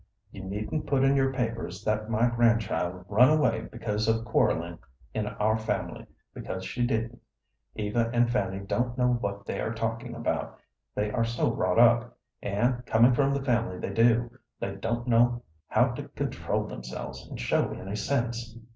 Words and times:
You 0.31 0.43
needn't 0.43 0.87
put 0.87 1.03
in 1.03 1.15
your 1.15 1.31
papers 1.31 1.83
that 1.83 2.09
my 2.09 2.27
grandchild 2.27 3.05
run 3.07 3.29
away 3.29 3.67
because 3.71 4.07
of 4.07 4.25
quarrelling 4.25 4.79
in 5.13 5.27
our 5.27 5.59
family, 5.59 6.07
because 6.33 6.65
she 6.65 6.87
didn't. 6.87 7.21
Eva 7.75 8.09
and 8.11 8.27
Fanny 8.27 8.61
don't 8.65 8.97
know 8.97 9.09
what 9.13 9.45
they 9.45 9.61
are 9.61 9.71
talking 9.75 10.15
about, 10.15 10.57
they 10.95 11.11
are 11.11 11.23
so 11.23 11.53
wrought 11.53 11.77
up; 11.77 12.17
and, 12.41 12.83
coming 12.87 13.13
from 13.13 13.31
the 13.31 13.45
family 13.45 13.77
they 13.77 13.93
do, 13.93 14.31
they 14.59 14.73
don't 14.75 15.07
know 15.07 15.43
how 15.67 15.89
to 15.89 16.07
control 16.07 16.63
themselves 16.65 17.27
and 17.27 17.39
show 17.39 17.69
any 17.71 17.95
sense. 17.95 18.57